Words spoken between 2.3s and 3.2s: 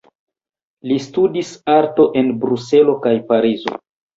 Bruselo kaj